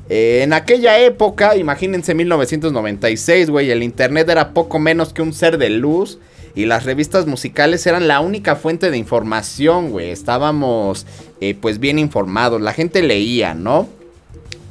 [0.09, 5.57] Eh, en aquella época, imagínense 1996, güey, el internet era poco menos que un ser
[5.57, 6.19] de luz
[6.55, 10.11] y las revistas musicales eran la única fuente de información, güey.
[10.11, 11.05] Estábamos
[11.39, 13.87] eh, pues bien informados, la gente leía, ¿no?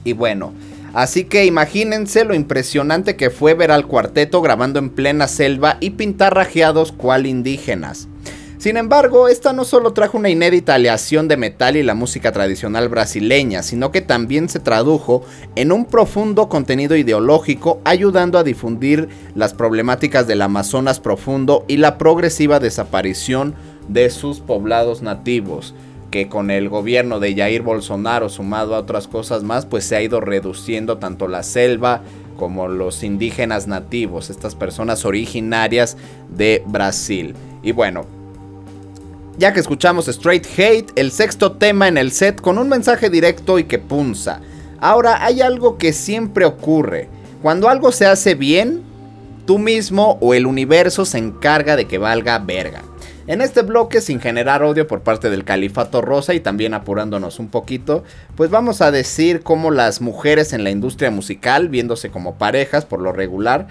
[0.05, 0.53] Y bueno,
[0.93, 5.91] así que imagínense lo impresionante que fue ver al cuarteto grabando en plena selva y
[5.91, 8.09] pintar rajeados cual indígenas.
[8.61, 12.91] Sin embargo, esta no solo trajo una inédita aleación de metal y la música tradicional
[12.91, 15.23] brasileña, sino que también se tradujo
[15.57, 21.97] en un profundo contenido ideológico, ayudando a difundir las problemáticas del Amazonas profundo y la
[21.97, 23.55] progresiva desaparición
[23.89, 25.75] de sus poblados nativos
[26.11, 30.03] que con el gobierno de Jair Bolsonaro sumado a otras cosas más, pues se ha
[30.03, 32.03] ido reduciendo tanto la selva
[32.37, 35.97] como los indígenas nativos, estas personas originarias
[36.29, 37.35] de Brasil.
[37.63, 38.20] Y bueno,
[39.39, 43.59] ya que escuchamos Straight Hate, el sexto tema en el set con un mensaje directo
[43.59, 44.41] y que punza.
[44.81, 47.09] Ahora hay algo que siempre ocurre.
[47.43, 48.83] Cuando algo se hace bien,
[49.47, 52.83] tú mismo o el universo se encarga de que valga verga.
[53.26, 57.49] En este bloque, sin generar odio por parte del califato rosa y también apurándonos un
[57.49, 58.03] poquito,
[58.35, 63.01] pues vamos a decir cómo las mujeres en la industria musical, viéndose como parejas por
[63.01, 63.68] lo regular,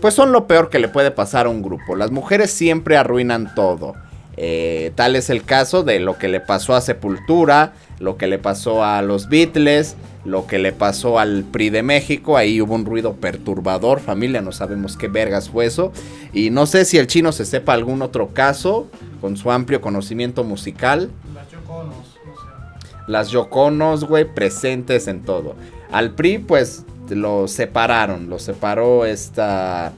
[0.00, 1.96] pues son lo peor que le puede pasar a un grupo.
[1.96, 3.94] Las mujeres siempre arruinan todo.
[4.40, 8.38] Eh, tal es el caso de lo que le pasó a Sepultura, lo que le
[8.38, 12.36] pasó a los Beatles, lo que le pasó al PRI de México.
[12.36, 15.92] Ahí hubo un ruido perturbador, familia, no sabemos qué vergas fue eso.
[16.32, 18.86] Y no sé si el chino se sepa algún otro caso
[19.20, 21.10] con su amplio conocimiento musical.
[21.34, 22.92] Las Yoconos, no sé.
[23.08, 25.56] Las Yoconos, güey, presentes en todo.
[25.90, 29.92] Al PRI, pues lo separaron, lo separó esta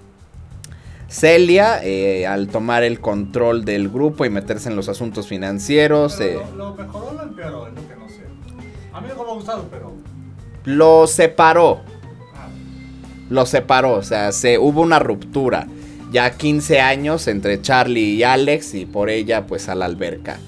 [1.11, 6.21] Celia eh, al tomar el control del grupo y meterse en los asuntos financieros.
[6.21, 8.23] eh, lo mejoró o lo empeoró, es lo que no sé.
[8.93, 9.93] A mí no me ha gustado, pero.
[10.65, 11.81] lo separó.
[12.37, 12.49] ah,
[13.29, 15.67] Lo separó, o sea, se, hubo una ruptura.
[16.13, 20.39] Ya 15 años entre Charlie y Alex y por ella pues a la alberca.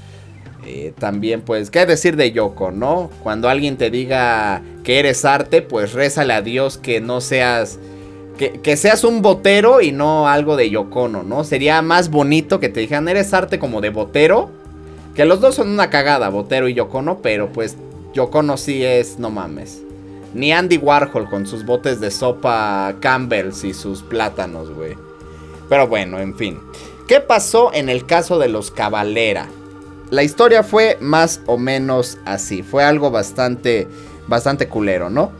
[0.65, 3.11] Eh, también pues, ¿qué decir de Yoko, no?
[3.25, 7.81] Cuando alguien te diga que eres arte, pues rézale a Dios que no seas...
[8.51, 11.45] Que, seas un botero y no algo de Yocono, ¿no?
[11.45, 14.51] Sería más bonito que te dijeran, eres arte como de botero.
[15.15, 17.77] Que los dos son una cagada, botero y Yocono, pero pues
[18.15, 19.83] Yocono sí es, no mames.
[20.35, 24.97] Ni Andy Warhol con sus botes de sopa Campbell's y sus plátanos, güey.
[25.69, 26.59] Pero bueno, en fin.
[27.07, 29.47] ¿Qué pasó en el caso de los Cavalera?
[30.11, 32.65] La historia fue más o menos así.
[32.65, 33.87] Fue algo bastante,
[34.27, 35.31] bastante culero, ¿no?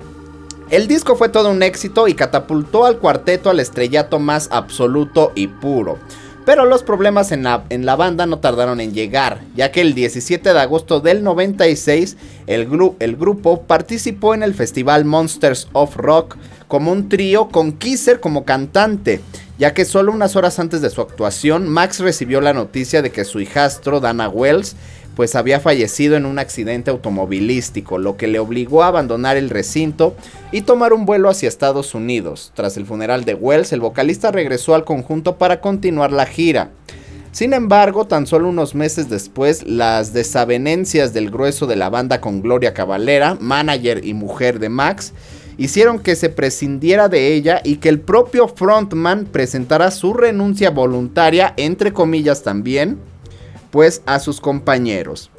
[0.73, 5.49] El disco fue todo un éxito y catapultó al cuarteto al estrellato más absoluto y
[5.49, 5.99] puro.
[6.47, 9.93] Pero los problemas en la, en la banda no tardaron en llegar, ya que el
[9.93, 12.17] 17 de agosto del 96
[12.47, 12.67] el,
[13.01, 18.47] el grupo participó en el festival Monsters of Rock como un trío con Kisser como
[18.47, 19.21] cantante,
[19.59, 23.27] ya que solo unas horas antes de su actuación Max recibió la noticia de que
[23.27, 24.75] su hijastro Dana Wells
[25.15, 30.15] pues había fallecido en un accidente automovilístico, lo que le obligó a abandonar el recinto
[30.51, 32.53] y tomar un vuelo hacia Estados Unidos.
[32.55, 36.71] Tras el funeral de Wells, el vocalista regresó al conjunto para continuar la gira.
[37.33, 42.43] Sin embargo, tan solo unos meses después, las desavenencias del grueso de la banda con
[42.43, 45.15] Gloria Cavalera, manager y mujer de Max,
[45.57, 51.55] hicieron que se prescindiera de ella y que el propio frontman presentara su renuncia voluntaria,
[51.57, 52.99] entre comillas también,
[54.05, 55.31] a sus compañeros.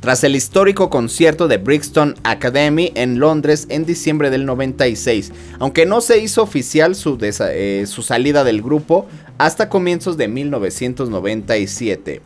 [0.00, 6.02] Tras el histórico concierto de Brixton Academy en Londres en diciembre del 96, aunque no
[6.02, 9.06] se hizo oficial su, eh, su salida del grupo
[9.38, 12.20] hasta comienzos de 1997.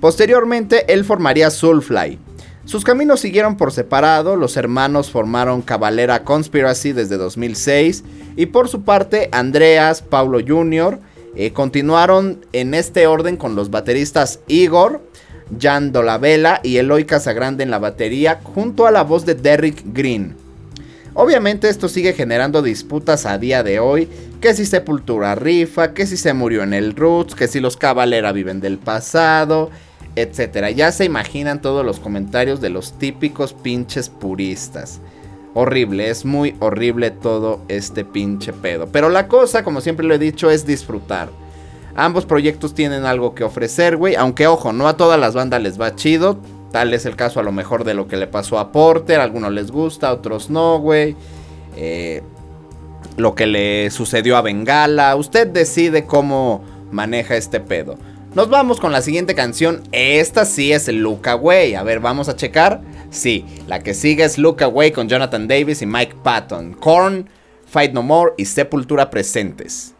[0.00, 2.18] Posteriormente, él formaría Soulfly.
[2.64, 8.04] Sus caminos siguieron por separado, los hermanos formaron Cavalera Conspiracy desde 2006
[8.36, 10.98] y por su parte Andreas, Paulo Jr.
[11.36, 15.02] eh, continuaron en este orden con los bateristas Igor,
[15.60, 20.36] Jan Dolabella y Eloy Casagrande en la batería junto a la voz de Derrick Green.
[21.14, 24.08] Obviamente esto sigue generando disputas a día de hoy,
[24.40, 28.32] que si Sepultura rifa, que si se murió en el Roots, que si los Cavalera
[28.32, 29.70] viven del pasado,
[30.16, 30.70] etcétera.
[30.70, 35.00] Ya se imaginan todos los comentarios de los típicos pinches puristas.
[35.54, 38.88] Horrible, es muy horrible todo este pinche pedo.
[38.90, 41.28] Pero la cosa, como siempre lo he dicho, es disfrutar.
[41.94, 44.16] Ambos proyectos tienen algo que ofrecer, güey.
[44.16, 46.38] Aunque, ojo, no a todas las bandas les va chido.
[46.72, 49.20] Tal es el caso a lo mejor de lo que le pasó a Porter.
[49.20, 51.14] A algunos les gusta, otros no, güey.
[51.76, 52.22] Eh,
[53.16, 55.14] lo que le sucedió a Bengala.
[55.14, 57.96] Usted decide cómo maneja este pedo.
[58.34, 59.84] Nos vamos con la siguiente canción.
[59.92, 61.76] Esta sí es Look Away.
[61.76, 62.80] A ver, vamos a checar.
[63.14, 66.74] Sí, la que sigue es Look Away con Jonathan Davis y Mike Patton.
[66.74, 67.30] Korn,
[67.64, 69.93] Fight No More y Sepultura presentes.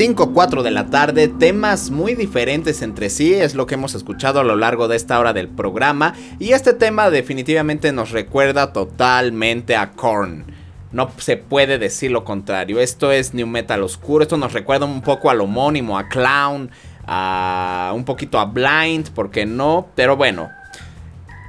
[0.00, 4.44] 5-4 de la tarde, temas muy diferentes entre sí, es lo que hemos escuchado a
[4.44, 6.14] lo largo de esta hora del programa.
[6.38, 10.46] Y este tema definitivamente nos recuerda totalmente a Korn.
[10.90, 12.80] No se puede decir lo contrario.
[12.80, 14.22] Esto es New Metal Oscuro.
[14.22, 16.70] Esto nos recuerda un poco al homónimo, a Clown,
[17.06, 19.88] a un poquito a Blind, ¿por qué no?
[19.96, 20.48] Pero bueno.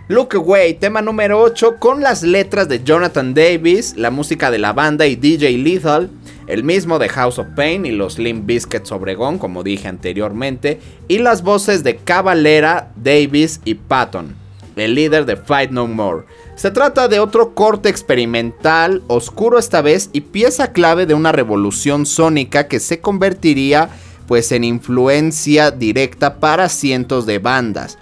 [0.10, 4.74] Look Away, tema número 8, con las letras de Jonathan Davis, la música de la
[4.74, 6.10] banda y DJ Lethal,
[6.52, 11.20] el mismo de House of Pain y los Slim Biscuits Obregón, como dije anteriormente, y
[11.20, 14.36] las voces de Cavalera, Davis y Patton,
[14.76, 16.26] el líder de Fight No More.
[16.56, 22.06] Se trata de otro corte experimental, oscuro esta vez, y pieza clave de una revolución
[22.06, 23.88] sónica que se convertiría
[24.28, 27.97] pues en influencia directa para cientos de bandas.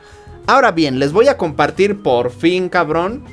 [0.47, 3.23] Ahora bien, les voy a compartir por fin, cabrón,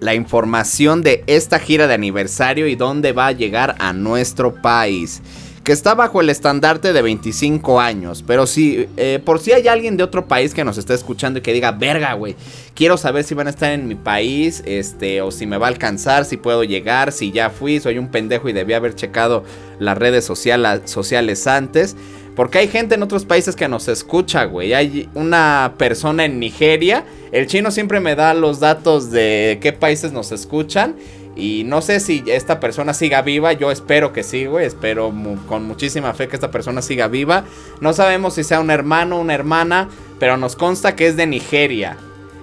[0.00, 5.22] la información de esta gira de aniversario y dónde va a llegar a nuestro país.
[5.62, 8.24] Que está bajo el estandarte de 25 años.
[8.26, 11.42] Pero si, eh, por si hay alguien de otro país que nos está escuchando y
[11.42, 12.34] que diga, verga, güey,
[12.74, 15.68] quiero saber si van a estar en mi país, este, o si me va a
[15.68, 19.44] alcanzar, si puedo llegar, si ya fui, soy un pendejo y debía haber checado
[19.78, 21.94] las redes sociales antes.
[22.36, 24.72] Porque hay gente en otros países que nos escucha, güey.
[24.72, 27.04] Hay una persona en Nigeria.
[27.32, 30.96] El chino siempre me da los datos de qué países nos escuchan.
[31.36, 33.52] Y no sé si esta persona siga viva.
[33.52, 34.66] Yo espero que sí, güey.
[34.66, 35.12] Espero
[35.48, 37.44] con muchísima fe que esta persona siga viva.
[37.80, 39.88] No sabemos si sea un hermano o una hermana.
[40.18, 41.96] Pero nos consta que es de Nigeria.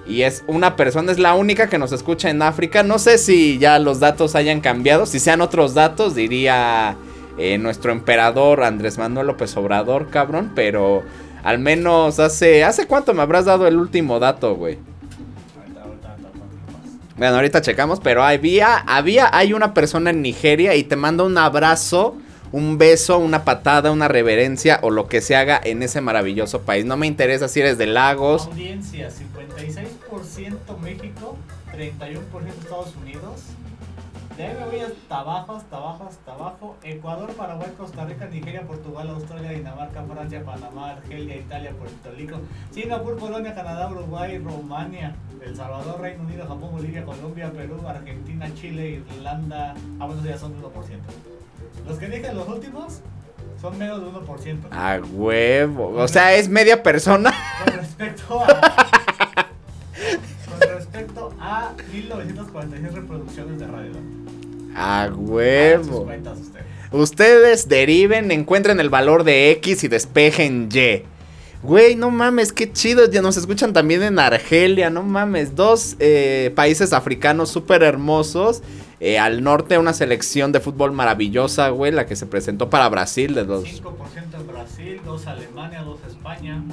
[0.07, 2.81] Y es una persona, es la única que nos escucha en África.
[2.81, 5.05] No sé si ya los datos hayan cambiado.
[5.05, 6.97] Si sean otros datos, diría
[7.38, 11.03] eh, nuestro emperador Andrés Manuel López Obrador, cabrón, pero
[11.43, 12.63] al menos hace...
[12.63, 14.77] ¿Hace cuánto me habrás dado el último dato, güey?
[17.17, 21.35] Bueno, ahorita checamos, pero había, había, hay una persona en Nigeria y te manda un
[21.38, 22.15] abrazo,
[22.51, 26.85] un beso, una patada, una reverencia o lo que se haga en ese maravilloso país.
[26.85, 28.45] No me interesa si eres de Lagos.
[28.45, 31.38] Audiencia, 56% México,
[31.75, 32.19] 31%
[32.61, 33.41] Estados Unidos,
[34.38, 36.77] de ahí me voy hasta abajo, hasta abajo, hasta abajo.
[36.83, 42.39] Ecuador, Paraguay, Costa Rica, Nigeria, Portugal, Australia, Dinamarca, Francia, Panamá, Argelia, Italia, Puerto Rico,
[42.71, 49.01] Singapur, Polonia, Canadá, Uruguay, Rumania, El Salvador, Reino Unido, Japón, Bolivia, Colombia, Perú, Argentina, Chile,
[49.15, 49.73] Irlanda.
[49.99, 50.71] Ah, bueno, ya son 1%.
[51.88, 53.01] Los que dije los últimos
[53.59, 54.67] son menos de 1%.
[54.69, 55.93] A huevo.
[55.95, 57.33] O sea, es media persona.
[57.65, 58.86] Con respecto a.
[60.98, 63.91] respecto a 1946 reproducciones de Radio
[64.76, 66.08] a huevo.
[66.91, 71.04] Ustedes deriven, encuentren el valor de X y despejen Y.
[71.64, 73.10] Güey, no mames, qué chido.
[73.10, 75.56] Ya nos escuchan también en Argelia, no mames.
[75.56, 78.62] Dos eh, países africanos súper hermosos.
[79.00, 83.34] Eh, al norte una selección de fútbol maravillosa, güey, la que se presentó para Brasil.
[83.34, 83.66] De dos.
[83.66, 86.64] 5% en Brasil, 2 Alemania, 2 España.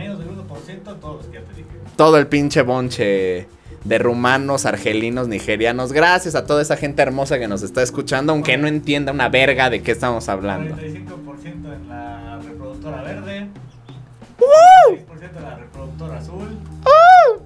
[0.00, 1.68] Menos del 1% todos los que ya te dije.
[1.94, 3.46] Todo el pinche bonche
[3.84, 5.92] de rumanos, argelinos, nigerianos.
[5.92, 9.68] Gracias a toda esa gente hermosa que nos está escuchando, aunque no entienda una verga
[9.68, 10.74] de qué estamos hablando.
[10.74, 13.48] 45% en la reproductora verde,
[14.38, 16.48] 6% en la reproductora azul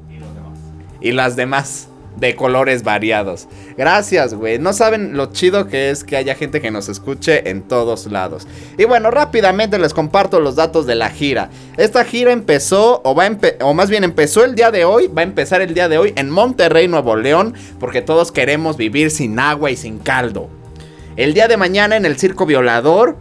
[0.09, 0.59] y los demás.
[1.01, 3.49] Y las demás de colores variados.
[3.77, 4.59] Gracias, güey.
[4.59, 8.47] No saben lo chido que es que haya gente que nos escuche en todos lados.
[8.79, 11.51] Y bueno, rápidamente les comparto los datos de la gira.
[11.77, 13.29] Esta gira empezó, o, va
[13.63, 16.13] o más bien empezó el día de hoy, va a empezar el día de hoy
[16.17, 20.49] en Monterrey, Nuevo León, porque todos queremos vivir sin agua y sin caldo.
[21.17, 23.17] El día de mañana en el Circo Violador,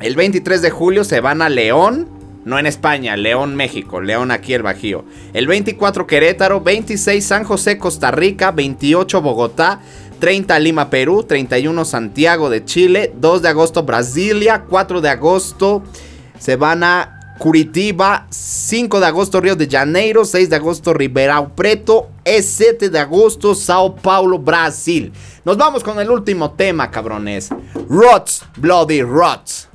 [0.00, 2.19] el 23 de julio se van a León.
[2.44, 5.04] No en España, León, México, León aquí el Bajío.
[5.34, 9.80] El 24 Querétaro, 26 San José, Costa Rica, 28 Bogotá,
[10.20, 15.82] 30 Lima, Perú, 31 Santiago de Chile, 2 de agosto Brasilia, 4 de agosto
[16.38, 22.10] se van a Curitiba, 5 de agosto Río de Janeiro, 6 de agosto Ribeirão Preto,
[22.24, 25.10] 7 de agosto Sao Paulo, Brasil.
[25.44, 27.48] Nos vamos con el último tema, cabrones.
[27.88, 29.69] Rots, Bloody Rots.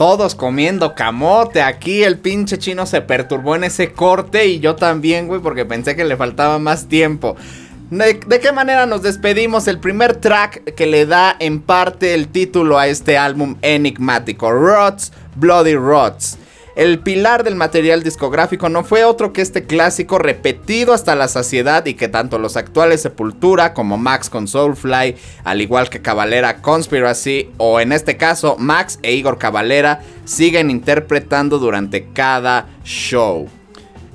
[0.00, 1.60] Todos comiendo camote.
[1.60, 5.94] Aquí el pinche chino se perturbó en ese corte y yo también, güey, porque pensé
[5.94, 7.36] que le faltaba más tiempo.
[7.90, 9.68] ¿De, qué manera nos despedimos?
[9.68, 15.12] El primer track que le da en parte el título a este álbum enigmático, Rots,
[15.36, 16.38] Bloody Rots.
[16.80, 21.84] El pilar del material discográfico no fue otro que este clásico repetido hasta la saciedad
[21.84, 25.14] y que tanto los actuales Sepultura como Max con Soulfly,
[25.44, 31.58] al igual que Cavalera Conspiracy o en este caso Max e Igor Cavalera siguen interpretando
[31.58, 33.46] durante cada show.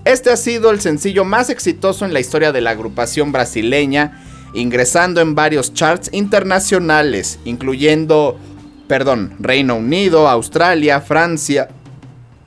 [0.03, 4.23] Este ha sido el sencillo más exitoso en la historia de la agrupación brasileña,
[4.55, 8.39] ingresando en varios charts internacionales, incluyendo,
[8.87, 11.69] perdón, Reino Unido, Australia, Francia,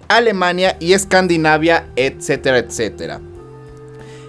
[0.08, 3.20] Alemania y Escandinavia, etcétera, etcétera.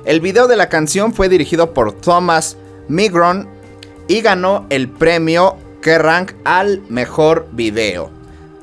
[0.06, 2.58] El video de la canción fue dirigido por Thomas
[2.88, 3.48] Migron
[4.08, 8.20] y ganó el premio Kerrang al mejor video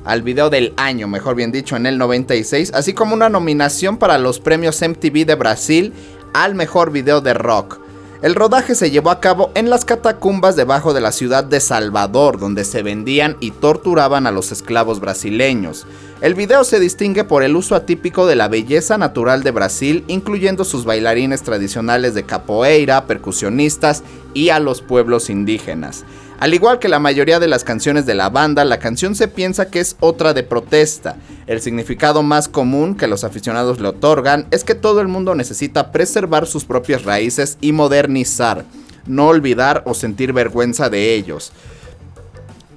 [0.07, 4.17] al video del año, mejor bien dicho, en el 96, así como una nominación para
[4.17, 5.93] los premios MTV de Brasil
[6.33, 7.79] al mejor video de rock.
[8.21, 12.39] El rodaje se llevó a cabo en las catacumbas debajo de la ciudad de Salvador,
[12.39, 15.85] donde se vendían y torturaban a los esclavos brasileños.
[16.19, 20.65] El video se distingue por el uso atípico de la belleza natural de Brasil, incluyendo
[20.65, 24.01] sus bailarines tradicionales de capoeira, percusionistas
[24.33, 26.05] y a los pueblos indígenas.
[26.39, 29.69] Al igual que la mayoría de las canciones de la banda, la canción se piensa
[29.69, 31.17] que es otra de protesta.
[31.45, 35.91] El significado más común que los aficionados le otorgan es que todo el mundo necesita
[35.91, 38.65] preservar sus propias raíces y modernizar,
[39.05, 41.51] no olvidar o sentir vergüenza de ellos.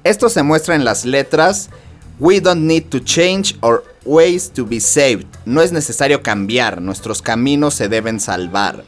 [0.05, 1.71] Esto se muestra en las letras
[2.21, 5.27] We don't need to change our ways to be saved.
[5.47, 8.85] No es necesario cambiar, nuestros caminos se deben salvar.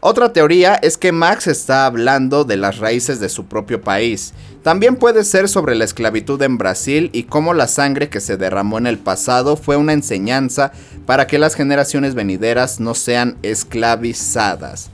[0.00, 4.32] Otra teoría es que Max está hablando de las raíces de su propio país.
[4.62, 8.78] También puede ser sobre la esclavitud en Brasil y cómo la sangre que se derramó
[8.78, 10.72] en el pasado fue una enseñanza
[11.04, 14.90] para que las generaciones venideras no sean esclavizadas.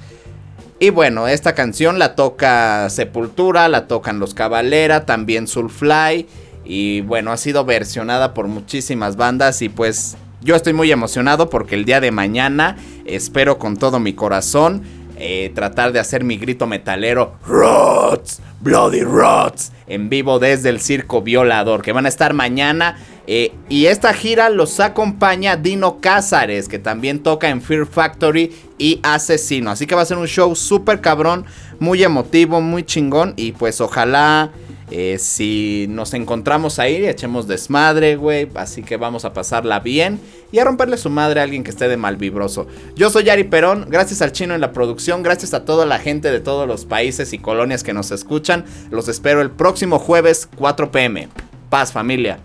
[0.80, 6.26] Y bueno, esta canción la toca Sepultura, la tocan los Cabalera, también Soulfly.
[6.66, 11.74] Y bueno, ha sido versionada por muchísimas bandas y pues yo estoy muy emocionado porque
[11.74, 14.82] el día de mañana espero con todo mi corazón
[15.18, 21.22] eh, tratar de hacer mi grito metalero Rots, Bloody Rots en vivo desde el Circo
[21.22, 26.78] Violador que van a estar mañana eh, y esta gira los acompaña Dino Cázares que
[26.78, 29.70] también toca en Fear Factory y Asesino.
[29.70, 31.46] Así que va a ser un show súper cabrón
[31.80, 34.50] muy emotivo muy chingón y pues ojalá
[34.90, 38.48] eh, si nos encontramos ahí, echemos desmadre, güey.
[38.54, 40.20] Así que vamos a pasarla bien
[40.52, 42.66] y a romperle su madre a alguien que esté de mal vibroso.
[42.94, 46.30] Yo soy Yari Perón, gracias al chino en la producción, gracias a toda la gente
[46.30, 48.64] de todos los países y colonias que nos escuchan.
[48.90, 51.28] Los espero el próximo jueves 4 pm.
[51.68, 52.38] Paz familia.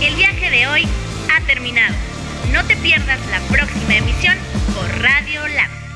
[0.00, 0.84] El viaje de hoy
[1.34, 1.94] ha terminado.
[2.52, 4.36] No te pierdas la próxima emisión
[4.74, 5.87] por Radio Lab.